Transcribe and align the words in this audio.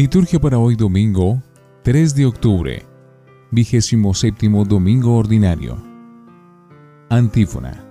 Liturgia 0.00 0.40
para 0.40 0.58
hoy 0.58 0.76
domingo, 0.76 1.42
3 1.82 2.14
de 2.14 2.24
octubre, 2.24 2.86
vigésimo 3.50 4.14
séptimo 4.14 4.64
domingo 4.64 5.14
ordinario. 5.14 5.76
Antífona. 7.10 7.84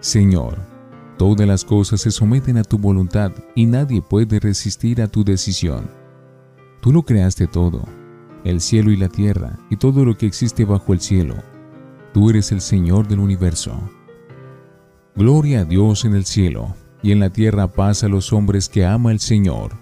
Señor, 0.00 0.58
todas 1.18 1.46
las 1.46 1.64
cosas 1.64 2.00
se 2.00 2.10
someten 2.10 2.56
a 2.56 2.64
tu 2.64 2.76
voluntad 2.76 3.30
y 3.54 3.66
nadie 3.66 4.02
puede 4.02 4.40
resistir 4.40 5.00
a 5.00 5.06
tu 5.06 5.22
decisión. 5.22 5.88
Tú 6.80 6.90
lo 6.90 7.04
creaste 7.04 7.46
todo, 7.46 7.84
el 8.42 8.60
cielo 8.60 8.90
y 8.90 8.96
la 8.96 9.08
tierra 9.08 9.60
y 9.70 9.76
todo 9.76 10.04
lo 10.04 10.18
que 10.18 10.26
existe 10.26 10.64
bajo 10.64 10.92
el 10.92 10.98
cielo. 10.98 11.36
Tú 12.12 12.30
eres 12.30 12.50
el 12.50 12.60
Señor 12.60 13.06
del 13.06 13.20
universo. 13.20 13.80
Gloria 15.14 15.60
a 15.60 15.64
Dios 15.64 16.04
en 16.04 16.16
el 16.16 16.24
cielo 16.24 16.74
y 17.00 17.12
en 17.12 17.20
la 17.20 17.30
tierra 17.30 17.68
paz 17.68 18.02
a 18.02 18.08
los 18.08 18.32
hombres 18.32 18.68
que 18.68 18.84
ama 18.84 19.12
el 19.12 19.20
Señor. 19.20 19.81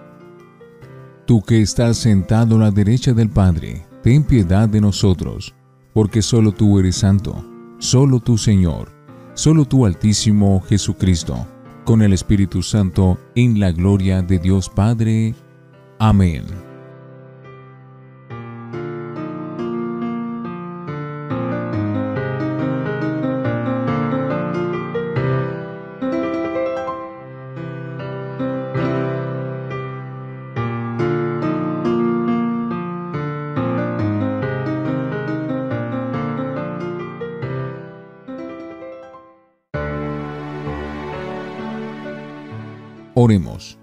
Tú 1.25 1.41
que 1.41 1.61
estás 1.61 1.97
sentado 1.97 2.55
a 2.55 2.59
la 2.59 2.71
derecha 2.71 3.13
del 3.13 3.29
Padre, 3.29 3.85
ten 4.03 4.23
piedad 4.23 4.67
de 4.67 4.81
nosotros, 4.81 5.53
porque 5.93 6.21
solo 6.21 6.51
tú 6.51 6.79
eres 6.79 6.95
santo, 6.97 7.45
solo 7.79 8.19
tú 8.19 8.37
Señor, 8.37 8.91
solo 9.33 9.65
tú 9.65 9.85
Altísimo 9.85 10.61
Jesucristo, 10.61 11.47
con 11.85 12.01
el 12.01 12.13
Espíritu 12.13 12.63
Santo, 12.63 13.17
en 13.35 13.59
la 13.59 13.71
gloria 13.71 14.21
de 14.21 14.39
Dios 14.39 14.69
Padre. 14.69 15.35
Amén. 15.99 16.70
Oremos. 43.23 43.77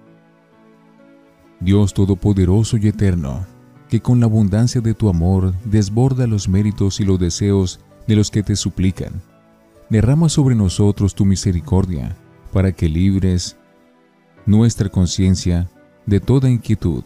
Dios 1.61 1.95
Todopoderoso 1.95 2.77
y 2.77 2.89
Eterno, 2.89 3.47
que 3.89 4.01
con 4.01 4.19
la 4.19 4.27
abundancia 4.27 4.81
de 4.81 4.95
tu 4.95 5.09
amor 5.09 5.55
desborda 5.65 6.27
los 6.27 6.49
méritos 6.49 6.99
y 6.99 7.05
los 7.05 7.21
deseos 7.21 7.79
de 8.09 8.17
los 8.17 8.33
que 8.33 8.43
te 8.43 8.57
suplican, 8.57 9.23
derrama 9.91 10.29
sobre 10.29 10.57
nosotros 10.57 11.15
tu 11.15 11.25
misericordia, 11.25 12.17
para 12.53 12.73
que 12.73 12.89
libres 12.89 13.57
nuestra 14.45 14.89
conciencia 14.89 15.71
de 16.05 16.19
toda 16.19 16.51
inquietud 16.51 17.05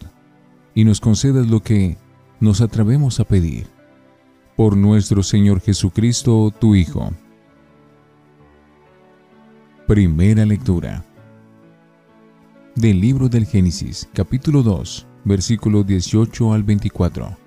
y 0.73 0.85
nos 0.85 0.99
concedas 0.99 1.45
lo 1.45 1.61
que 1.61 1.99
nos 2.39 2.61
atrevemos 2.61 3.19
a 3.19 3.25
pedir. 3.25 3.67
Por 4.57 4.75
nuestro 4.75 5.21
Señor 5.21 5.61
Jesucristo, 5.61 6.51
tu 6.59 6.73
Hijo. 6.73 7.11
Primera 9.85 10.47
lectura 10.47 11.05
del 12.75 12.99
libro 12.99 13.29
del 13.29 13.45
Génesis, 13.45 14.09
capítulo 14.13 14.63
2, 14.63 15.05
versículo 15.25 15.83
18 15.83 16.53
al 16.53 16.63
24. 16.63 17.37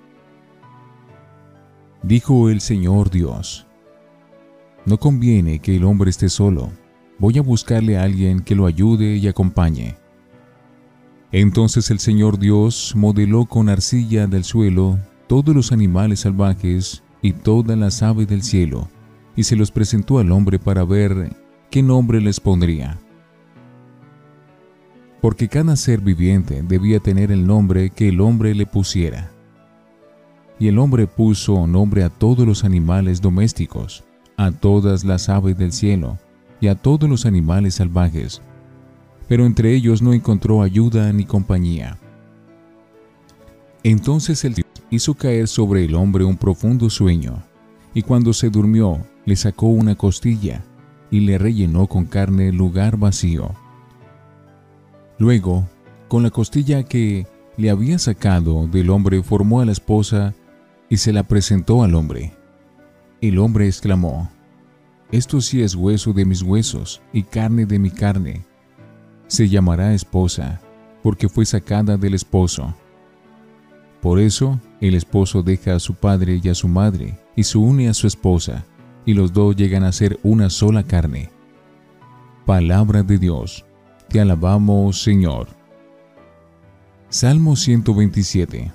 Dijo 2.01 2.49
el 2.49 2.61
Señor 2.61 3.09
Dios, 3.09 3.67
No 4.85 4.97
conviene 4.97 5.59
que 5.59 5.75
el 5.75 5.83
hombre 5.83 6.11
esté 6.11 6.29
solo, 6.29 6.71
voy 7.19 7.37
a 7.37 7.41
buscarle 7.41 7.97
a 7.97 8.03
alguien 8.03 8.39
que 8.39 8.55
lo 8.55 8.65
ayude 8.65 9.17
y 9.17 9.27
acompañe. 9.27 9.97
Entonces 11.33 11.91
el 11.91 11.99
Señor 11.99 12.39
Dios 12.39 12.93
modeló 12.95 13.45
con 13.45 13.67
arcilla 13.67 14.27
del 14.27 14.45
suelo 14.45 14.97
todos 15.27 15.53
los 15.53 15.73
animales 15.73 16.21
salvajes 16.21 17.03
y 17.21 17.33
todas 17.33 17.77
las 17.77 18.01
aves 18.01 18.29
del 18.29 18.43
cielo, 18.43 18.87
y 19.35 19.43
se 19.43 19.57
los 19.57 19.71
presentó 19.71 20.19
al 20.19 20.31
hombre 20.31 20.57
para 20.57 20.85
ver 20.85 21.35
qué 21.69 21.83
nombre 21.83 22.21
les 22.21 22.39
pondría 22.39 22.97
porque 25.21 25.47
cada 25.47 25.75
ser 25.75 26.01
viviente 26.01 26.61
debía 26.61 26.99
tener 26.99 27.31
el 27.31 27.47
nombre 27.47 27.89
que 27.89 28.09
el 28.09 28.21
hombre 28.21 28.53
le 28.53 28.65
pusiera. 28.65 29.31
Y 30.59 30.67
el 30.67 30.79
hombre 30.79 31.07
puso 31.07 31.67
nombre 31.67 32.03
a 32.03 32.09
todos 32.09 32.45
los 32.47 32.63
animales 32.63 33.21
domésticos, 33.21 34.03
a 34.37 34.51
todas 34.51 35.03
las 35.03 35.29
aves 35.29 35.57
del 35.57 35.71
cielo 35.71 36.17
y 36.59 36.67
a 36.67 36.75
todos 36.75 37.09
los 37.09 37.25
animales 37.25 37.75
salvajes, 37.75 38.41
pero 39.27 39.45
entre 39.45 39.73
ellos 39.73 40.01
no 40.01 40.13
encontró 40.13 40.61
ayuda 40.61 41.11
ni 41.13 41.25
compañía. 41.25 41.97
Entonces 43.83 44.43
el 44.45 44.55
Dios 44.55 44.67
hizo 44.89 45.13
caer 45.13 45.47
sobre 45.47 45.85
el 45.85 45.95
hombre 45.95 46.23
un 46.23 46.37
profundo 46.37 46.89
sueño, 46.89 47.43
y 47.93 48.01
cuando 48.01 48.33
se 48.33 48.49
durmió, 48.49 48.99
le 49.25 49.35
sacó 49.35 49.67
una 49.67 49.95
costilla 49.95 50.63
y 51.09 51.21
le 51.21 51.37
rellenó 51.37 51.87
con 51.87 52.05
carne 52.05 52.49
el 52.49 52.55
lugar 52.55 52.97
vacío 52.97 53.53
Luego, 55.17 55.67
con 56.07 56.23
la 56.23 56.29
costilla 56.29 56.83
que 56.83 57.27
le 57.57 57.69
había 57.69 57.97
sacado 57.99 58.67
del 58.67 58.89
hombre, 58.89 59.23
formó 59.23 59.61
a 59.61 59.65
la 59.65 59.71
esposa 59.71 60.35
y 60.89 60.97
se 60.97 61.11
la 61.11 61.23
presentó 61.23 61.83
al 61.83 61.95
hombre. 61.95 62.33
El 63.19 63.39
hombre 63.39 63.65
exclamó, 63.65 64.29
Esto 65.11 65.41
sí 65.41 65.61
es 65.61 65.75
hueso 65.75 66.13
de 66.13 66.25
mis 66.25 66.43
huesos 66.43 67.01
y 67.11 67.23
carne 67.23 67.65
de 67.65 67.79
mi 67.79 67.89
carne. 67.89 68.45
Se 69.27 69.49
llamará 69.49 69.93
esposa, 69.93 70.61
porque 71.01 71.27
fue 71.27 71.45
sacada 71.45 71.97
del 71.97 72.13
esposo. 72.13 72.75
Por 74.01 74.19
eso, 74.19 74.59
el 74.79 74.93
esposo 74.93 75.41
deja 75.41 75.75
a 75.75 75.79
su 75.79 75.95
padre 75.95 76.39
y 76.41 76.49
a 76.49 76.55
su 76.55 76.67
madre, 76.67 77.19
y 77.35 77.43
se 77.43 77.57
une 77.57 77.89
a 77.89 77.93
su 77.93 78.07
esposa, 78.07 78.65
y 79.05 79.13
los 79.13 79.33
dos 79.33 79.55
llegan 79.55 79.83
a 79.83 79.91
ser 79.91 80.19
una 80.23 80.49
sola 80.49 80.83
carne. 80.83 81.29
Palabra 82.45 83.03
de 83.03 83.17
Dios. 83.17 83.66
Te 84.09 84.21
alabamos, 84.21 85.01
Señor. 85.01 85.47
Salmo 87.09 87.57
127. 87.57 88.71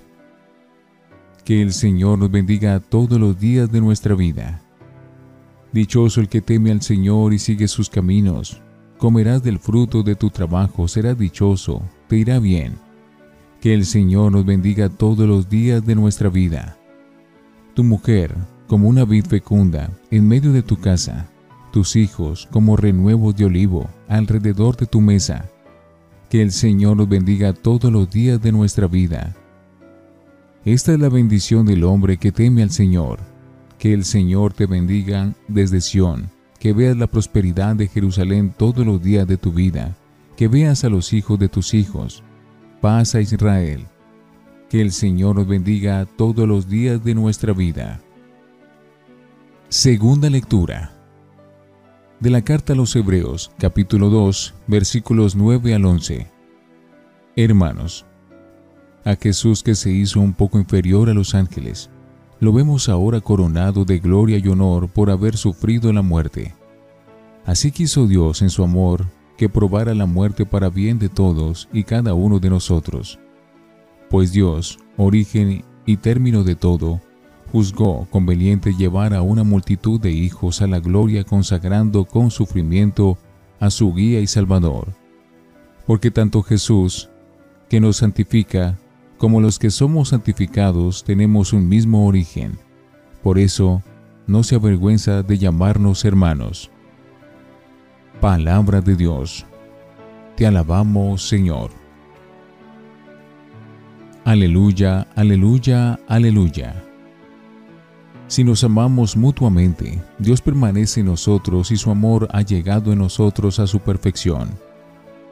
Que 1.42 1.62
el 1.62 1.72
Señor 1.72 2.18
nos 2.18 2.30
bendiga 2.30 2.78
todos 2.80 3.18
los 3.18 3.40
días 3.40 3.72
de 3.72 3.80
nuestra 3.80 4.14
vida. 4.14 4.60
Dichoso 5.72 6.20
el 6.20 6.28
que 6.28 6.42
teme 6.42 6.70
al 6.70 6.82
Señor 6.82 7.32
y 7.32 7.38
sigue 7.38 7.66
sus 7.66 7.88
caminos. 7.88 8.60
Comerás 8.98 9.42
del 9.42 9.58
fruto 9.58 10.02
de 10.02 10.16
tu 10.16 10.28
trabajo, 10.28 10.86
serás 10.86 11.18
dichoso, 11.18 11.80
te 12.08 12.16
irá 12.16 12.38
bien. 12.38 12.74
Que 13.62 13.72
el 13.72 13.86
Señor 13.86 14.32
nos 14.32 14.44
bendiga 14.44 14.90
todos 14.90 15.26
los 15.26 15.48
días 15.48 15.84
de 15.86 15.94
nuestra 15.94 16.28
vida. 16.28 16.76
Tu 17.72 17.82
mujer, 17.82 18.36
como 18.66 18.86
una 18.86 19.06
vid 19.06 19.24
fecunda, 19.24 19.90
en 20.10 20.28
medio 20.28 20.52
de 20.52 20.62
tu 20.62 20.78
casa, 20.78 21.26
tus 21.72 21.96
hijos 21.96 22.46
como 22.52 22.76
renuevos 22.76 23.34
de 23.34 23.46
olivo 23.46 23.90
alrededor 24.06 24.76
de 24.76 24.86
tu 24.86 25.00
mesa. 25.00 25.48
Que 26.30 26.42
el 26.42 26.52
Señor 26.52 26.96
nos 26.96 27.08
bendiga 27.08 27.52
todos 27.52 27.90
los 27.90 28.08
días 28.10 28.40
de 28.40 28.52
nuestra 28.52 28.86
vida. 28.86 29.34
Esta 30.64 30.92
es 30.92 31.00
la 31.00 31.08
bendición 31.08 31.66
del 31.66 31.82
hombre 31.82 32.18
que 32.18 32.30
teme 32.30 32.62
al 32.62 32.70
Señor. 32.70 33.18
Que 33.78 33.92
el 33.92 34.04
Señor 34.04 34.52
te 34.52 34.66
bendiga 34.66 35.34
desde 35.48 35.80
Sión, 35.80 36.30
que 36.60 36.72
veas 36.72 36.96
la 36.96 37.08
prosperidad 37.08 37.74
de 37.74 37.88
Jerusalén 37.88 38.54
todos 38.56 38.86
los 38.86 39.02
días 39.02 39.26
de 39.26 39.36
tu 39.36 39.50
vida, 39.50 39.96
que 40.36 40.46
veas 40.46 40.84
a 40.84 40.88
los 40.88 41.12
hijos 41.12 41.38
de 41.38 41.48
tus 41.48 41.74
hijos. 41.74 42.22
Paz 42.80 43.16
a 43.16 43.20
Israel. 43.20 43.86
Que 44.70 44.80
el 44.80 44.92
Señor 44.92 45.36
nos 45.36 45.48
bendiga 45.48 46.06
todos 46.16 46.46
los 46.46 46.68
días 46.68 47.02
de 47.02 47.14
nuestra 47.14 47.52
vida. 47.52 48.00
Segunda 49.68 50.30
lectura 50.30 50.91
de 52.22 52.30
la 52.30 52.42
carta 52.42 52.72
a 52.72 52.76
los 52.76 52.94
Hebreos, 52.94 53.50
capítulo 53.58 54.08
2, 54.08 54.54
versículos 54.68 55.34
9 55.34 55.74
al 55.74 55.84
11. 55.84 56.28
Hermanos, 57.34 58.06
a 59.04 59.16
Jesús 59.16 59.64
que 59.64 59.74
se 59.74 59.90
hizo 59.90 60.20
un 60.20 60.32
poco 60.32 60.60
inferior 60.60 61.10
a 61.10 61.14
los 61.14 61.34
ángeles, 61.34 61.90
lo 62.38 62.52
vemos 62.52 62.88
ahora 62.88 63.20
coronado 63.20 63.84
de 63.84 63.98
gloria 63.98 64.38
y 64.38 64.46
honor 64.46 64.88
por 64.88 65.10
haber 65.10 65.36
sufrido 65.36 65.92
la 65.92 66.02
muerte. 66.02 66.54
Así 67.44 67.72
quiso 67.72 68.06
Dios 68.06 68.40
en 68.40 68.50
su 68.50 68.62
amor 68.62 69.06
que 69.36 69.48
probara 69.48 69.92
la 69.92 70.06
muerte 70.06 70.46
para 70.46 70.68
bien 70.68 71.00
de 71.00 71.08
todos 71.08 71.68
y 71.72 71.82
cada 71.82 72.14
uno 72.14 72.38
de 72.38 72.50
nosotros, 72.50 73.18
Pues 74.08 74.30
Dios, 74.30 74.78
origen 74.96 75.64
y 75.86 75.96
término 75.96 76.44
de 76.44 76.54
todo, 76.54 77.00
juzgó 77.52 78.06
conveniente 78.10 78.72
llevar 78.72 79.12
a 79.12 79.20
una 79.20 79.44
multitud 79.44 80.00
de 80.00 80.10
hijos 80.10 80.62
a 80.62 80.66
la 80.66 80.80
gloria 80.80 81.22
consagrando 81.22 82.06
con 82.06 82.30
sufrimiento 82.30 83.18
a 83.60 83.68
su 83.68 83.92
guía 83.92 84.20
y 84.20 84.26
salvador. 84.26 84.88
Porque 85.86 86.10
tanto 86.10 86.42
Jesús, 86.42 87.10
que 87.68 87.78
nos 87.78 87.98
santifica, 87.98 88.78
como 89.18 89.40
los 89.40 89.58
que 89.58 89.70
somos 89.70 90.08
santificados 90.08 91.04
tenemos 91.04 91.52
un 91.52 91.68
mismo 91.68 92.06
origen. 92.06 92.58
Por 93.22 93.38
eso, 93.38 93.82
no 94.26 94.42
se 94.42 94.54
avergüenza 94.54 95.22
de 95.22 95.36
llamarnos 95.36 96.06
hermanos. 96.06 96.70
Palabra 98.20 98.80
de 98.80 98.96
Dios. 98.96 99.44
Te 100.36 100.46
alabamos, 100.46 101.28
Señor. 101.28 101.70
Aleluya, 104.24 105.06
aleluya, 105.14 106.00
aleluya. 106.08 106.91
Si 108.32 108.44
nos 108.44 108.64
amamos 108.64 109.14
mutuamente, 109.14 110.02
Dios 110.18 110.40
permanece 110.40 111.00
en 111.00 111.06
nosotros 111.08 111.70
y 111.70 111.76
su 111.76 111.90
amor 111.90 112.28
ha 112.32 112.40
llegado 112.40 112.90
en 112.90 113.00
nosotros 113.00 113.58
a 113.58 113.66
su 113.66 113.80
perfección. 113.80 114.48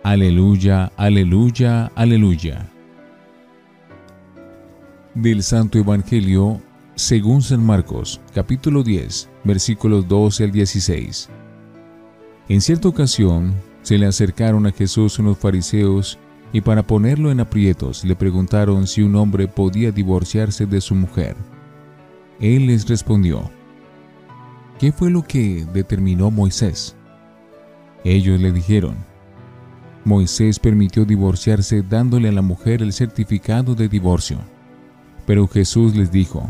Aleluya, 0.03 0.93
aleluya, 0.99 1.91
aleluya. 1.95 2.69
Del 5.15 5.43
Santo 5.43 5.79
Evangelio 5.79 6.61
según 6.95 7.41
San 7.41 7.65
Marcos, 7.65 8.21
capítulo 8.35 8.83
10, 8.83 9.31
versículos 9.45 10.07
12 10.07 10.45
al 10.45 10.53
16. 10.53 11.31
En 12.51 12.61
cierta 12.61 12.89
ocasión, 12.89 13.55
se 13.81 13.97
le 13.97 14.05
acercaron 14.05 14.67
a 14.67 14.73
Jesús 14.73 15.19
unos 15.19 15.39
fariseos 15.39 16.19
y 16.53 16.61
para 16.61 16.87
ponerlo 16.87 17.31
en 17.31 17.41
aprietos 17.41 18.05
le 18.05 18.15
preguntaron 18.15 18.87
si 18.87 19.01
un 19.01 19.17
hombre 19.17 19.49
podía 19.49 19.91
divorciarse 19.91 20.67
de 20.67 20.83
su 20.83 20.95
mujer. 20.95 21.35
Él 22.41 22.69
les 22.69 22.89
respondió, 22.89 23.51
¿qué 24.79 24.93
fue 24.93 25.11
lo 25.11 25.23
que 25.23 25.67
determinó 25.75 26.31
Moisés? 26.31 26.97
Ellos 28.03 28.41
le 28.41 28.51
dijeron, 28.51 28.97
Moisés 30.07 30.59
permitió 30.59 31.05
divorciarse 31.05 31.83
dándole 31.83 32.31
a 32.31 32.33
la 32.33 32.41
mujer 32.41 32.81
el 32.81 32.95
certificado 32.95 33.75
de 33.75 33.89
divorcio. 33.89 34.39
Pero 35.27 35.47
Jesús 35.47 35.95
les 35.95 36.11
dijo, 36.11 36.49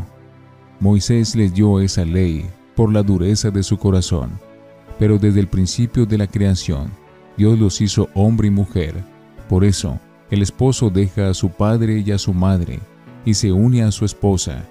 Moisés 0.79 1.35
les 1.35 1.53
dio 1.53 1.81
esa 1.81 2.05
ley 2.05 2.45
por 2.75 2.91
la 2.91 3.03
dureza 3.03 3.51
de 3.51 3.61
su 3.61 3.77
corazón, 3.77 4.39
pero 4.97 5.17
desde 5.17 5.41
el 5.41 5.47
principio 5.47 6.05
de 6.05 6.17
la 6.17 6.27
creación, 6.27 6.89
Dios 7.35 7.59
los 7.59 7.81
hizo 7.81 8.07
hombre 8.13 8.47
y 8.47 8.51
mujer. 8.51 9.03
Por 9.49 9.65
eso, 9.65 9.99
el 10.29 10.41
esposo 10.41 10.89
deja 10.89 11.29
a 11.29 11.33
su 11.33 11.49
padre 11.49 11.99
y 11.99 12.11
a 12.11 12.17
su 12.17 12.33
madre, 12.33 12.79
y 13.25 13.33
se 13.33 13.51
une 13.51 13.83
a 13.83 13.91
su 13.91 14.05
esposa, 14.05 14.63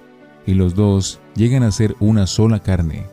y 0.45 0.53
los 0.53 0.75
dos 0.75 1.19
llegan 1.35 1.63
a 1.63 1.71
ser 1.71 1.95
una 1.99 2.27
sola 2.27 2.59
carne, 2.59 3.05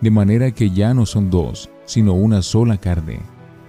de 0.00 0.10
manera 0.10 0.50
que 0.50 0.70
ya 0.70 0.94
no 0.94 1.06
son 1.06 1.30
dos, 1.30 1.70
sino 1.84 2.14
una 2.14 2.42
sola 2.42 2.78
carne. 2.78 3.20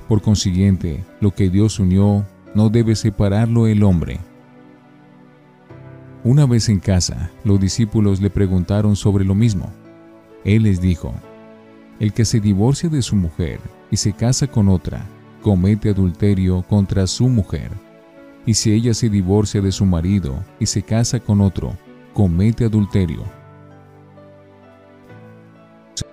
Por 0.07 0.21
consiguiente, 0.21 1.03
lo 1.19 1.31
que 1.31 1.49
Dios 1.49 1.79
unió, 1.79 2.25
no 2.55 2.69
debe 2.69 2.95
separarlo 2.95 3.67
el 3.67 3.83
hombre. 3.83 4.19
Una 6.23 6.45
vez 6.45 6.69
en 6.69 6.79
casa, 6.79 7.31
los 7.43 7.59
discípulos 7.59 8.19
le 8.21 8.29
preguntaron 8.29 8.95
sobre 8.95 9.23
lo 9.23 9.35
mismo. 9.35 9.71
Él 10.43 10.63
les 10.63 10.81
dijo, 10.81 11.13
El 11.99 12.13
que 12.13 12.25
se 12.25 12.39
divorcia 12.39 12.89
de 12.89 13.01
su 13.01 13.15
mujer 13.15 13.59
y 13.91 13.97
se 13.97 14.13
casa 14.13 14.47
con 14.47 14.69
otra, 14.69 15.05
comete 15.41 15.89
adulterio 15.89 16.63
contra 16.63 17.07
su 17.07 17.29
mujer. 17.29 17.69
Y 18.45 18.53
si 18.55 18.71
ella 18.71 18.93
se 18.93 19.09
divorcia 19.09 19.61
de 19.61 19.71
su 19.71 19.85
marido 19.85 20.43
y 20.59 20.65
se 20.65 20.81
casa 20.81 21.19
con 21.19 21.41
otro, 21.41 21.77
comete 22.17 22.65
adulterio. 22.65 23.21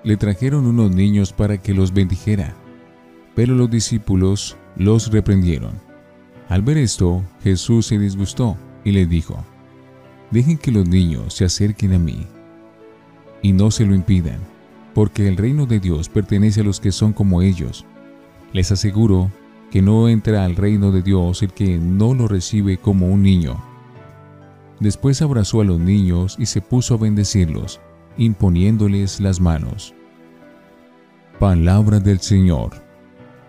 Le 0.02 0.18
trajeron 0.18 0.66
unos 0.66 0.94
niños 0.94 1.32
para 1.32 1.56
que 1.56 1.72
los 1.72 1.94
bendijera, 1.94 2.54
pero 3.34 3.54
los 3.54 3.70
discípulos 3.70 4.54
los 4.76 5.10
reprendieron. 5.10 5.80
Al 6.50 6.60
ver 6.60 6.76
esto, 6.76 7.22
Jesús 7.42 7.86
se 7.86 7.98
disgustó 7.98 8.58
y 8.84 8.92
le 8.92 9.06
dijo, 9.06 9.42
Dejen 10.30 10.58
que 10.58 10.72
los 10.72 10.86
niños 10.86 11.32
se 11.32 11.46
acerquen 11.46 11.94
a 11.94 11.98
mí 11.98 12.26
y 13.40 13.54
no 13.54 13.70
se 13.70 13.86
lo 13.86 13.94
impidan, 13.94 14.40
porque 14.92 15.26
el 15.26 15.38
reino 15.38 15.64
de 15.64 15.80
Dios 15.80 16.10
pertenece 16.10 16.60
a 16.60 16.64
los 16.64 16.80
que 16.80 16.92
son 16.92 17.14
como 17.14 17.40
ellos. 17.40 17.86
Les 18.52 18.70
aseguro 18.70 19.30
que 19.70 19.80
no 19.80 20.10
entra 20.10 20.44
al 20.44 20.54
reino 20.54 20.92
de 20.92 21.00
Dios 21.00 21.42
el 21.42 21.54
que 21.54 21.78
no 21.78 22.12
lo 22.12 22.28
recibe 22.28 22.76
como 22.76 23.08
un 23.08 23.22
niño. 23.22 23.73
Después 24.80 25.22
abrazó 25.22 25.60
a 25.60 25.64
los 25.64 25.78
niños 25.78 26.36
y 26.38 26.46
se 26.46 26.60
puso 26.60 26.94
a 26.94 26.98
bendecirlos, 26.98 27.80
imponiéndoles 28.16 29.20
las 29.20 29.40
manos. 29.40 29.94
Palabra 31.38 32.00
del 32.00 32.20
Señor. 32.20 32.72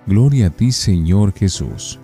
Gloria 0.06 0.48
a 0.48 0.50
ti, 0.50 0.72
Señor 0.72 1.34
Jesús. 1.34 2.00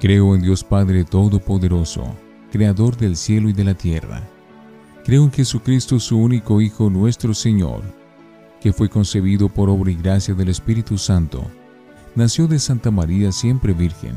Creo 0.00 0.34
en 0.34 0.42
Dios 0.42 0.64
Padre 0.64 1.04
Todopoderoso, 1.04 2.04
Creador 2.50 2.96
del 2.96 3.16
cielo 3.16 3.48
y 3.48 3.52
de 3.52 3.64
la 3.64 3.74
tierra. 3.74 4.22
Creo 5.04 5.24
en 5.24 5.32
Jesucristo, 5.32 6.00
su 6.00 6.18
único 6.18 6.60
Hijo, 6.60 6.88
nuestro 6.88 7.34
Señor, 7.34 7.82
que 8.60 8.72
fue 8.72 8.88
concebido 8.88 9.48
por 9.48 9.68
obra 9.68 9.90
y 9.90 9.96
gracia 9.96 10.34
del 10.34 10.48
Espíritu 10.48 10.98
Santo. 10.98 11.42
Nació 12.14 12.46
de 12.46 12.58
Santa 12.58 12.90
María 12.90 13.32
siempre 13.32 13.72
Virgen. 13.72 14.16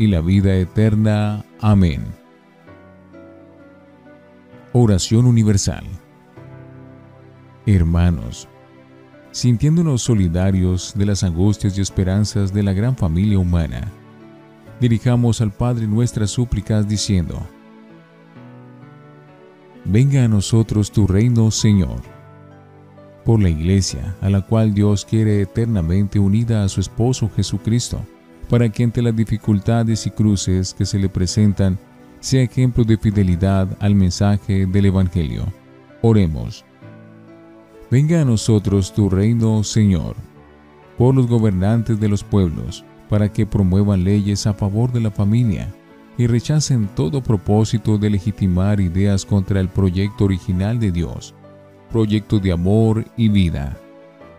y 0.00 0.06
la 0.06 0.22
vida 0.22 0.56
eterna. 0.56 1.44
Amén. 1.60 2.02
Oración 4.72 5.26
Universal 5.26 5.84
Hermanos, 7.66 8.48
sintiéndonos 9.30 10.00
solidarios 10.00 10.94
de 10.96 11.04
las 11.04 11.22
angustias 11.22 11.76
y 11.76 11.82
esperanzas 11.82 12.54
de 12.54 12.62
la 12.62 12.72
gran 12.72 12.96
familia 12.96 13.38
humana, 13.38 13.92
dirijamos 14.80 15.42
al 15.42 15.52
Padre 15.52 15.86
nuestras 15.86 16.30
súplicas 16.30 16.88
diciendo, 16.88 17.38
Venga 19.84 20.24
a 20.24 20.28
nosotros 20.28 20.90
tu 20.90 21.06
reino, 21.06 21.50
Señor. 21.50 22.00
Por 23.24 23.42
la 23.42 23.50
Iglesia, 23.50 24.16
a 24.22 24.30
la 24.30 24.40
cual 24.40 24.72
Dios 24.72 25.04
quiere 25.04 25.42
eternamente 25.42 26.18
unida 26.18 26.64
a 26.64 26.68
su 26.70 26.80
esposo 26.80 27.30
Jesucristo, 27.36 28.00
para 28.50 28.68
que 28.68 28.82
ante 28.82 29.00
las 29.00 29.14
dificultades 29.14 30.06
y 30.08 30.10
cruces 30.10 30.74
que 30.74 30.84
se 30.84 30.98
le 30.98 31.08
presentan, 31.08 31.78
sea 32.18 32.42
ejemplo 32.42 32.82
de 32.82 32.98
fidelidad 32.98 33.68
al 33.78 33.94
mensaje 33.94 34.66
del 34.66 34.86
Evangelio. 34.86 35.44
Oremos. 36.02 36.64
Venga 37.92 38.20
a 38.20 38.24
nosotros 38.24 38.92
tu 38.92 39.08
reino, 39.08 39.62
Señor, 39.62 40.16
por 40.98 41.14
los 41.14 41.28
gobernantes 41.28 42.00
de 42.00 42.08
los 42.08 42.24
pueblos, 42.24 42.84
para 43.08 43.32
que 43.32 43.46
promuevan 43.46 44.02
leyes 44.02 44.46
a 44.48 44.52
favor 44.52 44.92
de 44.92 45.00
la 45.00 45.12
familia 45.12 45.72
y 46.18 46.26
rechacen 46.26 46.88
todo 46.88 47.22
propósito 47.22 47.98
de 47.98 48.10
legitimar 48.10 48.80
ideas 48.80 49.24
contra 49.24 49.60
el 49.60 49.68
proyecto 49.68 50.24
original 50.24 50.80
de 50.80 50.90
Dios, 50.90 51.34
proyecto 51.90 52.40
de 52.40 52.52
amor 52.52 53.04
y 53.16 53.28
vida. 53.28 53.76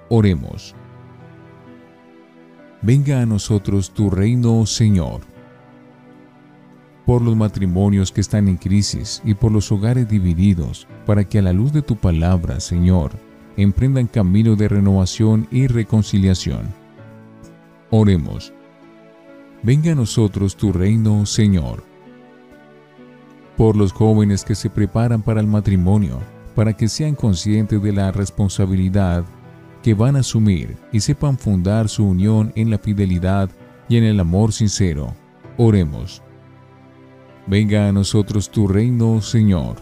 Oremos. 0.10 0.76
Venga 2.84 3.22
a 3.22 3.28
nosotros 3.28 3.92
tu 3.92 4.10
reino, 4.10 4.66
Señor. 4.66 5.22
Por 7.06 7.22
los 7.22 7.36
matrimonios 7.36 8.12
que 8.12 8.22
están 8.22 8.48
en 8.48 8.58
crisis 8.58 9.22
y 9.24 9.36
por 9.36 9.52
los 9.52 9.72
hogares 9.72 10.10
divididos, 10.10 10.88
para 11.06 11.24
que 11.24 11.38
a 11.38 11.42
la 11.44 11.54
luz 11.54 11.72
de 11.74 11.84
tu 11.84 11.96
palabra, 11.96 12.60
Señor, 12.60 13.12
emprendan 13.56 14.08
camino 14.08 14.56
de 14.56 14.68
renovación 14.68 15.48
y 15.52 15.68
reconciliación. 15.68 16.74
Oremos. 17.92 18.52
Venga 19.62 19.92
a 19.92 19.96
nosotros 19.96 20.56
tu 20.56 20.74
reino, 20.74 21.28
Señor. 21.28 21.84
Por 23.58 23.76
los 23.76 23.94
jóvenes 23.94 24.44
que 24.44 24.56
se 24.56 24.72
preparan 24.72 25.22
para 25.22 25.40
el 25.40 25.46
matrimonio, 25.46 26.18
para 26.56 26.74
que 26.74 26.88
sean 26.88 27.14
conscientes 27.14 27.80
de 27.84 27.94
la 27.94 28.12
responsabilidad 28.12 29.24
que 29.82 29.94
van 29.94 30.16
a 30.16 30.20
asumir 30.20 30.78
y 30.92 31.00
sepan 31.00 31.38
fundar 31.38 31.90
su 31.90 32.06
unión 32.06 32.52
en 32.56 32.70
la 32.70 32.78
fidelidad 32.78 33.50
y 33.90 33.98
en 33.98 34.04
el 34.04 34.20
amor 34.20 34.54
sincero. 34.54 35.14
Oremos. 35.58 36.22
Venga 37.48 37.88
a 37.88 37.92
nosotros 37.92 38.50
tu 38.50 38.68
reino, 38.68 39.22
Señor. 39.22 39.78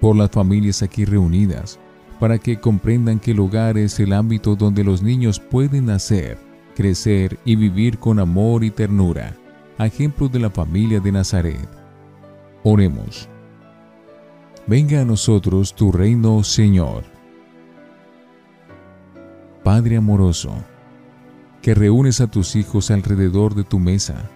Por 0.00 0.16
las 0.16 0.30
familias 0.30 0.82
aquí 0.82 1.04
reunidas, 1.04 1.78
para 2.20 2.38
que 2.38 2.60
comprendan 2.60 3.18
que 3.18 3.30
el 3.30 3.40
hogar 3.40 3.78
es 3.78 3.98
el 4.00 4.12
ámbito 4.12 4.56
donde 4.56 4.84
los 4.84 5.02
niños 5.02 5.40
pueden 5.40 5.86
nacer, 5.86 6.38
crecer 6.74 7.38
y 7.44 7.56
vivir 7.56 7.98
con 7.98 8.18
amor 8.18 8.64
y 8.64 8.70
ternura, 8.70 9.36
ejemplo 9.78 10.28
de 10.28 10.40
la 10.40 10.50
familia 10.50 11.00
de 11.00 11.12
Nazaret. 11.12 11.68
Oremos. 12.64 13.28
Venga 14.66 15.02
a 15.02 15.04
nosotros 15.04 15.74
tu 15.74 15.92
reino, 15.92 16.42
Señor. 16.42 17.15
Padre 19.66 19.96
amoroso, 19.96 20.54
que 21.60 21.74
reúnes 21.74 22.20
a 22.20 22.28
tus 22.28 22.54
hijos 22.54 22.92
alrededor 22.92 23.56
de 23.56 23.64
tu 23.64 23.80
mesa, 23.80 24.30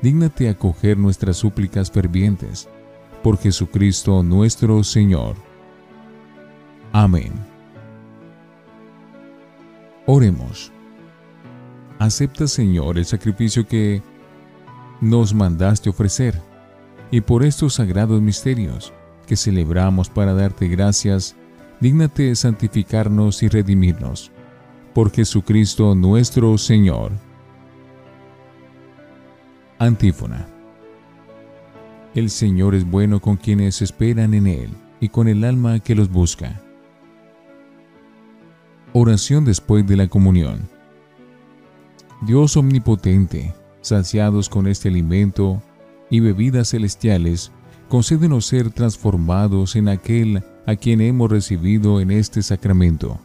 dígnate 0.00 0.48
acoger 0.48 0.96
nuestras 0.96 1.38
súplicas 1.38 1.90
fervientes, 1.90 2.68
por 3.20 3.36
Jesucristo 3.36 4.22
nuestro 4.22 4.84
Señor. 4.84 5.34
Amén. 6.92 7.32
Oremos. 10.06 10.70
Acepta, 11.98 12.46
Señor, 12.46 12.96
el 12.96 13.06
sacrificio 13.06 13.66
que 13.66 14.02
nos 15.00 15.34
mandaste 15.34 15.90
ofrecer, 15.90 16.40
y 17.10 17.22
por 17.22 17.42
estos 17.42 17.74
sagrados 17.74 18.22
misterios 18.22 18.92
que 19.26 19.34
celebramos 19.34 20.08
para 20.08 20.32
darte 20.32 20.68
gracias, 20.68 21.34
dígnate 21.80 22.36
santificarnos 22.36 23.42
y 23.42 23.48
redimirnos 23.48 24.30
por 24.96 25.12
Jesucristo 25.12 25.94
nuestro 25.94 26.56
Señor. 26.56 27.12
Antífona. 29.78 30.48
El 32.14 32.30
Señor 32.30 32.74
es 32.74 32.90
bueno 32.90 33.20
con 33.20 33.36
quienes 33.36 33.82
esperan 33.82 34.32
en 34.32 34.46
Él 34.46 34.70
y 34.98 35.10
con 35.10 35.28
el 35.28 35.44
alma 35.44 35.80
que 35.80 35.94
los 35.94 36.10
busca. 36.10 36.62
Oración 38.94 39.44
después 39.44 39.86
de 39.86 39.96
la 39.96 40.08
comunión. 40.08 40.66
Dios 42.22 42.56
omnipotente, 42.56 43.54
saciados 43.82 44.48
con 44.48 44.66
este 44.66 44.88
alimento 44.88 45.62
y 46.08 46.20
bebidas 46.20 46.70
celestiales, 46.70 47.52
concédenos 47.90 48.46
ser 48.46 48.70
transformados 48.70 49.76
en 49.76 49.90
aquel 49.90 50.42
a 50.66 50.74
quien 50.74 51.02
hemos 51.02 51.30
recibido 51.30 52.00
en 52.00 52.12
este 52.12 52.40
sacramento 52.40 53.20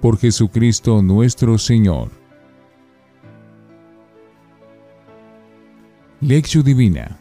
por 0.00 0.18
Jesucristo 0.18 1.02
nuestro 1.02 1.58
Señor. 1.58 2.10
Lección 6.20 6.64
Divina. 6.64 7.18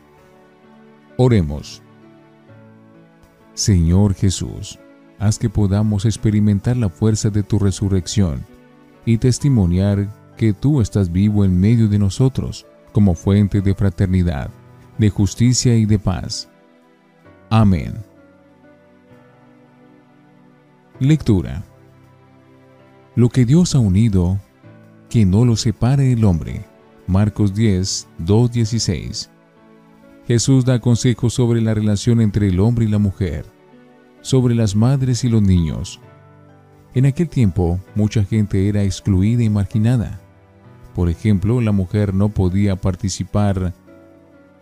Oremos. 1.17 1.82
Señor 3.53 4.13
Jesús, 4.13 4.79
haz 5.20 5.39
que 5.39 5.50
podamos 5.50 6.05
experimentar 6.05 6.75
la 6.77 6.89
fuerza 6.89 7.29
de 7.29 7.44
tu 7.44 7.60
resurrección 7.60 8.46
y 9.05 9.17
testimoniar 9.17 10.10
que 10.38 10.53
tú 10.53 10.82
estás 10.82 11.12
vivo 11.12 11.46
en 11.46 11.60
medio 11.60 11.88
de 11.88 12.00
nosotros 12.00 12.65
como 12.91 13.15
fuente 13.15 13.62
de 13.62 13.75
fraternidad, 13.75 14.50
de 14.98 15.10
justicia 15.10 15.75
y 15.75 15.86
de 15.86 16.00
paz. 16.00 16.50
Amén. 17.50 17.94
Lectura. 21.00 21.63
Lo 23.15 23.29
que 23.29 23.45
Dios 23.45 23.75
ha 23.75 23.79
unido, 23.79 24.41
que 25.10 25.25
no 25.25 25.45
lo 25.45 25.55
separe 25.55 26.12
el 26.12 26.25
hombre. 26.25 26.65
Marcos 27.07 27.55
10, 27.55 28.10
2, 28.17 28.51
16. 28.51 29.29
Jesús 30.27 30.65
da 30.65 30.79
consejos 30.79 31.34
sobre 31.34 31.62
la 31.62 31.74
relación 31.74 32.19
entre 32.19 32.50
el 32.50 32.60
hombre 32.60 32.84
y 32.84 32.89
la 32.89 32.98
mujer, 32.98 33.45
sobre 34.19 34.53
las 34.53 34.75
madres 34.75 35.24
y 35.24 35.29
los 35.29 35.41
niños. 35.41 36.01
En 36.93 37.05
aquel 37.05 37.29
tiempo, 37.29 37.79
mucha 37.95 38.25
gente 38.25 38.67
era 38.67 38.84
excluida 38.84 39.43
y 39.43 39.50
marginada. 39.50 40.19
Por 40.93 41.10
ejemplo, 41.10 41.62
la 41.62 41.72
mujer 41.72 42.13
no 42.13 42.27
podía 42.27 42.75
participar, 42.75 43.74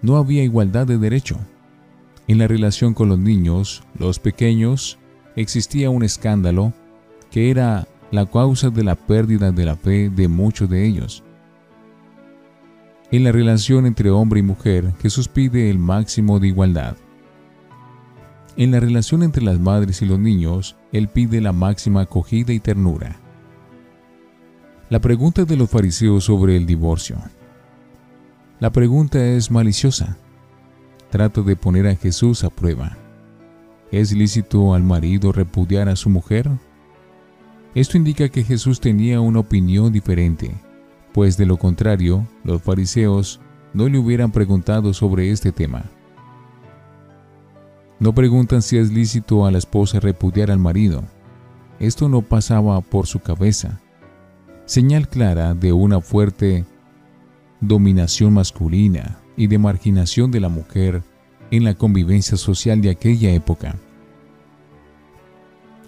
no 0.04 0.18
había 0.18 0.44
igualdad 0.44 0.86
de 0.86 1.00
derecho. 1.00 1.40
En 2.28 2.38
la 2.38 2.48
relación 2.48 2.94
con 2.94 3.10
los 3.10 3.18
niños, 3.18 3.84
los 3.98 4.20
pequeños, 4.20 5.00
existía 5.36 5.90
un 5.90 6.04
escándalo 6.04 6.72
que 7.32 7.50
era 7.50 7.88
la 8.14 8.28
causa 8.28 8.70
de 8.70 8.84
la 8.84 8.94
pérdida 8.94 9.52
de 9.52 9.66
la 9.66 9.76
fe 9.76 10.08
de 10.08 10.28
muchos 10.28 10.70
de 10.70 10.86
ellos. 10.86 11.24
En 13.10 13.24
la 13.24 13.32
relación 13.32 13.88
entre 13.88 14.12
hombre 14.12 14.40
y 14.40 14.44
mujer, 14.44 14.94
Jesús 15.02 15.28
pide 15.28 15.72
el 15.72 15.80
máximo 15.80 16.40
de 16.40 16.50
igualdad. 16.50 16.96
En 18.56 18.70
la 18.70 18.80
relación 18.80 19.24
entre 19.24 19.44
las 19.44 19.60
madres 19.60 20.04
y 20.04 20.06
los 20.06 20.20
niños, 20.20 20.76
Él 20.92 21.08
pide 21.08 21.42
la 21.42 21.54
máxima 21.54 22.02
acogida 22.02 22.54
y 22.54 22.60
ternura. 22.60 23.16
La 24.92 25.02
pregunta 25.02 25.44
de 25.44 25.58
los 25.58 25.72
fariseos 25.72 26.26
sobre 26.26 26.56
el 26.56 26.68
divorcio. 26.68 27.18
La 28.60 28.72
pregunta 28.72 29.26
es 29.26 29.50
maliciosa. 29.50 30.18
Trata 31.10 31.42
de 31.42 31.56
poner 31.56 31.88
a 31.88 31.96
Jesús 31.96 32.44
a 32.44 32.52
prueba. 32.52 32.96
¿Es 33.92 34.12
lícito 34.12 34.76
al 34.76 34.84
marido 34.84 35.32
repudiar 35.32 35.90
a 35.90 35.96
su 35.96 36.12
mujer 36.12 36.52
esto 37.76 37.98
indica 37.98 38.30
que 38.30 38.44
Jesús 38.44 38.80
tenía 38.80 39.20
una 39.20 39.40
opinión 39.40 39.92
diferente, 39.92 40.54
pues 41.12 41.38
de 41.38 41.46
lo 41.46 41.58
contrario, 41.58 42.28
los 42.44 42.62
fariseos 42.62 43.40
no 43.74 43.90
le 43.90 43.98
hubieran 43.98 44.32
preguntado 44.32 44.94
sobre 44.94 45.32
este 45.32 45.52
tema. 45.52 45.86
No 48.00 48.14
preguntan 48.14 48.62
si 48.62 48.78
es 48.78 48.92
lícito 48.92 49.46
a 49.46 49.52
la 49.52 49.58
esposa 49.58 50.00
repudiar 50.00 50.52
al 50.52 50.60
marido. 50.60 51.04
Esto 51.80 52.10
no 52.10 52.22
pasaba 52.22 52.82
por 52.82 53.08
su 53.08 53.20
cabeza. 53.20 53.80
Señal 54.66 55.08
clara 55.08 55.54
de 55.54 55.74
una 55.74 56.00
fuerte 56.00 56.66
dominación 57.60 58.34
masculina 58.34 59.20
y 59.36 59.48
de 59.48 59.58
marginación 59.58 60.32
de 60.32 60.40
la 60.40 60.50
mujer 60.50 61.02
en 61.50 61.64
la 61.64 61.74
convivencia 61.74 62.38
social 62.38 62.82
de 62.82 62.92
aquella 62.92 63.32
época. 63.32 63.76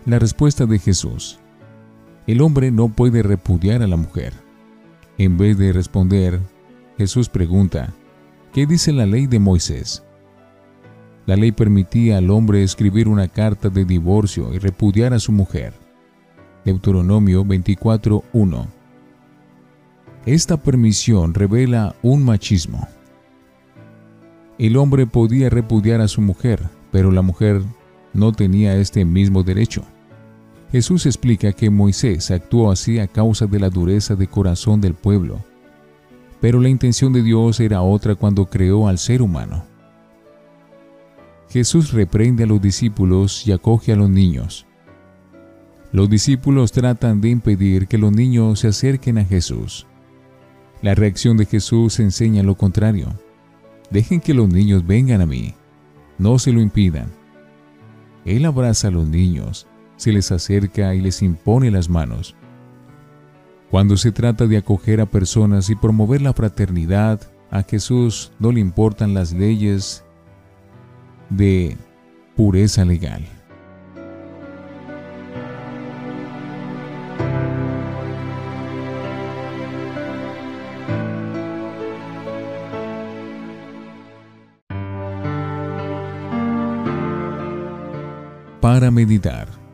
La 0.05 0.19
respuesta 0.19 0.65
de 0.65 0.79
Jesús 0.79 1.39
el 2.27 2.41
hombre 2.41 2.71
no 2.71 2.89
puede 2.89 3.21
repudiar 3.21 3.81
a 3.81 3.87
la 3.87 3.97
mujer. 3.97 4.33
En 5.17 5.37
vez 5.37 5.57
de 5.57 5.71
responder, 5.71 6.39
Jesús 6.97 7.29
pregunta, 7.29 7.93
¿qué 8.53 8.65
dice 8.65 8.91
la 8.91 9.05
ley 9.05 9.27
de 9.27 9.39
Moisés? 9.39 10.03
La 11.25 11.35
ley 11.35 11.51
permitía 11.51 12.17
al 12.17 12.29
hombre 12.29 12.63
escribir 12.63 13.07
una 13.07 13.27
carta 13.27 13.69
de 13.69 13.85
divorcio 13.85 14.53
y 14.53 14.59
repudiar 14.59 15.13
a 15.13 15.19
su 15.19 15.31
mujer. 15.31 15.73
Deuteronomio 16.63 17.43
24.1 17.45 18.67
Esta 20.25 20.57
permisión 20.57 21.33
revela 21.33 21.95
un 22.01 22.23
machismo. 22.23 22.87
El 24.57 24.77
hombre 24.77 25.05
podía 25.05 25.49
repudiar 25.49 26.01
a 26.01 26.07
su 26.07 26.21
mujer, 26.21 26.63
pero 26.91 27.11
la 27.11 27.21
mujer 27.21 27.61
no 28.13 28.31
tenía 28.31 28.75
este 28.77 29.03
mismo 29.03 29.43
derecho. 29.43 29.83
Jesús 30.71 31.05
explica 31.05 31.53
que 31.53 31.69
Moisés 31.69 32.31
actuó 32.31 32.71
así 32.71 32.99
a 32.99 33.07
causa 33.07 33.45
de 33.45 33.59
la 33.59 33.69
dureza 33.69 34.15
de 34.15 34.27
corazón 34.27 34.81
del 34.81 34.93
pueblo, 34.93 35.43
pero 36.41 36.59
la 36.59 36.69
intención 36.69 37.13
de 37.13 37.23
Dios 37.23 37.59
era 37.59 37.81
otra 37.81 38.15
cuando 38.15 38.45
creó 38.47 38.87
al 38.87 38.97
ser 38.97 39.21
humano. 39.21 39.63
Jesús 41.49 41.93
reprende 41.93 42.43
a 42.43 42.47
los 42.47 42.61
discípulos 42.61 43.47
y 43.47 43.51
acoge 43.51 43.93
a 43.93 43.95
los 43.95 44.09
niños. 44.09 44.65
Los 45.91 46.09
discípulos 46.09 46.71
tratan 46.73 47.21
de 47.21 47.29
impedir 47.29 47.87
que 47.87 47.97
los 47.97 48.11
niños 48.11 48.59
se 48.59 48.67
acerquen 48.67 49.17
a 49.17 49.23
Jesús. 49.23 49.87
La 50.81 50.93
reacción 50.93 51.37
de 51.37 51.45
Jesús 51.45 51.99
enseña 51.99 52.43
lo 52.43 52.55
contrario. 52.55 53.13
Dejen 53.91 54.19
que 54.19 54.33
los 54.33 54.49
niños 54.49 54.85
vengan 54.85 55.21
a 55.21 55.25
mí, 55.25 55.53
no 56.17 56.37
se 56.37 56.51
lo 56.51 56.59
impidan. 56.59 57.07
Él 58.25 58.43
abraza 58.45 58.89
a 58.89 58.91
los 58.91 59.07
niños 59.07 59.67
se 59.97 60.11
les 60.11 60.31
acerca 60.31 60.93
y 60.93 61.01
les 61.01 61.21
impone 61.21 61.71
las 61.71 61.89
manos. 61.89 62.35
Cuando 63.71 63.97
se 63.97 64.11
trata 64.11 64.47
de 64.47 64.57
acoger 64.57 65.01
a 65.01 65.05
personas 65.05 65.69
y 65.69 65.75
promover 65.75 66.21
la 66.21 66.33
fraternidad, 66.33 67.21
a 67.51 67.63
Jesús 67.63 68.31
no 68.39 68.51
le 68.51 68.59
importan 68.59 69.13
las 69.13 69.33
leyes 69.33 70.03
de 71.29 71.77
pureza 72.35 72.85
legal. 72.85 73.25
Para 88.61 88.89
meditar. 88.89 89.64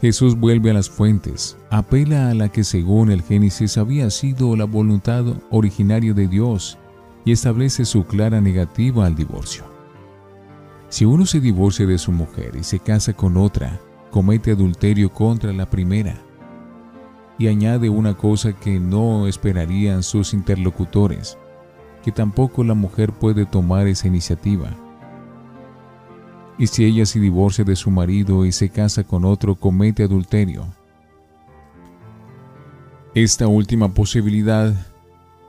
Jesús 0.00 0.38
vuelve 0.38 0.70
a 0.70 0.74
las 0.74 0.88
fuentes, 0.88 1.56
apela 1.70 2.30
a 2.30 2.34
la 2.34 2.50
que 2.50 2.62
según 2.62 3.10
el 3.10 3.22
Génesis 3.22 3.76
había 3.78 4.10
sido 4.10 4.54
la 4.54 4.64
voluntad 4.64 5.24
originaria 5.50 6.12
de 6.12 6.28
Dios 6.28 6.78
y 7.24 7.32
establece 7.32 7.84
su 7.84 8.04
clara 8.04 8.40
negativa 8.40 9.06
al 9.06 9.16
divorcio. 9.16 9.64
Si 10.88 11.04
uno 11.04 11.26
se 11.26 11.40
divorcia 11.40 11.84
de 11.84 11.98
su 11.98 12.12
mujer 12.12 12.52
y 12.58 12.62
se 12.62 12.78
casa 12.78 13.12
con 13.12 13.36
otra, 13.36 13.80
comete 14.12 14.52
adulterio 14.52 15.12
contra 15.12 15.52
la 15.52 15.68
primera. 15.68 16.16
Y 17.36 17.48
añade 17.48 17.88
una 17.90 18.16
cosa 18.16 18.52
que 18.52 18.78
no 18.78 19.26
esperarían 19.26 20.02
sus 20.04 20.32
interlocutores, 20.32 21.36
que 22.04 22.12
tampoco 22.12 22.62
la 22.62 22.74
mujer 22.74 23.12
puede 23.12 23.46
tomar 23.46 23.88
esa 23.88 24.06
iniciativa. 24.06 24.70
Y 26.58 26.66
si 26.66 26.84
ella 26.84 27.06
se 27.06 27.20
divorcia 27.20 27.64
de 27.64 27.76
su 27.76 27.90
marido 27.90 28.44
y 28.44 28.52
se 28.52 28.68
casa 28.68 29.04
con 29.04 29.24
otro, 29.24 29.54
comete 29.54 30.02
adulterio. 30.02 30.66
Esta 33.14 33.46
última 33.46 33.94
posibilidad 33.94 34.74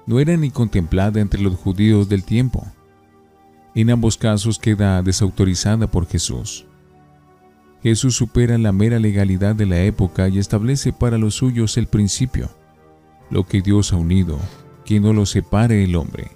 no 0.05 0.19
era 0.19 0.37
ni 0.37 0.49
contemplada 0.49 1.19
entre 1.19 1.41
los 1.41 1.55
judíos 1.55 2.09
del 2.09 2.23
tiempo. 2.23 2.65
En 3.75 3.91
ambos 3.91 4.17
casos 4.17 4.57
queda 4.57 5.01
desautorizada 5.03 5.85
por 5.85 6.07
Jesús. 6.07 6.65
Jesús 7.83 8.15
supera 8.15 8.57
la 8.57 8.71
mera 8.71 8.99
legalidad 8.99 9.55
de 9.55 9.65
la 9.65 9.81
época 9.81 10.27
y 10.27 10.37
establece 10.37 10.91
para 10.91 11.17
los 11.17 11.35
suyos 11.35 11.77
el 11.77 11.87
principio. 11.87 12.49
Lo 13.29 13.45
que 13.45 13.61
Dios 13.61 13.93
ha 13.93 13.97
unido, 13.97 14.39
que 14.83 14.99
no 14.99 15.13
lo 15.13 15.25
separe 15.25 15.83
el 15.83 15.95
hombre. 15.95 16.31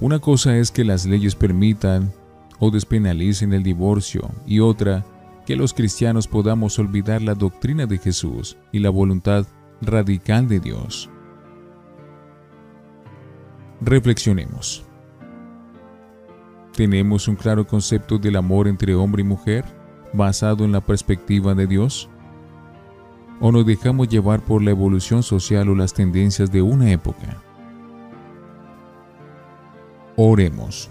Una 0.00 0.18
cosa 0.18 0.58
es 0.58 0.70
que 0.70 0.84
las 0.84 1.06
leyes 1.06 1.34
permitan 1.34 2.12
o 2.58 2.70
despenalicen 2.70 3.52
el 3.52 3.62
divorcio 3.62 4.30
y 4.46 4.60
otra, 4.60 5.04
que 5.46 5.56
los 5.56 5.72
cristianos 5.72 6.28
podamos 6.28 6.78
olvidar 6.78 7.22
la 7.22 7.34
doctrina 7.34 7.86
de 7.86 7.98
Jesús 7.98 8.58
y 8.70 8.80
la 8.80 8.90
voluntad 8.90 9.46
radical 9.80 10.48
de 10.48 10.60
Dios. 10.60 11.08
Reflexionemos. 13.80 14.84
¿Tenemos 16.74 17.28
un 17.28 17.36
claro 17.36 17.66
concepto 17.66 18.18
del 18.18 18.36
amor 18.36 18.68
entre 18.68 18.94
hombre 18.94 19.22
y 19.22 19.24
mujer 19.24 19.64
basado 20.12 20.64
en 20.64 20.72
la 20.72 20.80
perspectiva 20.80 21.54
de 21.54 21.66
Dios? 21.66 22.08
¿O 23.40 23.52
nos 23.52 23.64
dejamos 23.64 24.08
llevar 24.08 24.40
por 24.44 24.62
la 24.62 24.70
evolución 24.70 25.22
social 25.22 25.68
o 25.68 25.74
las 25.74 25.94
tendencias 25.94 26.50
de 26.50 26.60
una 26.60 26.90
época? 26.90 27.42
Oremos. 30.16 30.90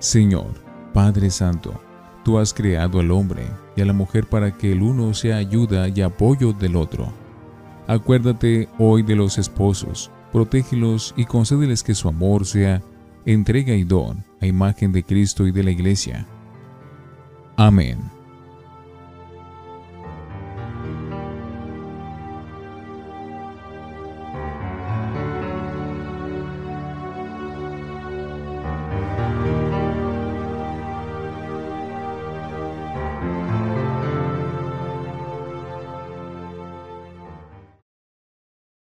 Señor, 0.00 0.71
Padre 0.92 1.30
Santo, 1.30 1.74
tú 2.24 2.38
has 2.38 2.52
creado 2.52 3.00
al 3.00 3.10
hombre 3.10 3.44
y 3.76 3.80
a 3.80 3.84
la 3.84 3.92
mujer 3.92 4.28
para 4.28 4.56
que 4.56 4.72
el 4.72 4.82
uno 4.82 5.14
sea 5.14 5.36
ayuda 5.36 5.88
y 5.88 6.02
apoyo 6.02 6.52
del 6.52 6.76
otro. 6.76 7.12
Acuérdate 7.86 8.68
hoy 8.78 9.02
de 9.02 9.16
los 9.16 9.38
esposos 9.38 10.10
protégelos 10.32 11.14
y 11.16 11.26
concédeles 11.26 11.82
que 11.82 11.94
su 11.94 12.08
amor 12.08 12.46
sea 12.46 12.82
entrega 13.26 13.74
y 13.74 13.84
don 13.84 14.24
a 14.40 14.46
imagen 14.46 14.90
de 14.92 15.04
Cristo 15.04 15.46
y 15.46 15.52
de 15.52 15.62
la 15.62 15.70
Iglesia. 15.70 16.26
Amén. 17.56 18.21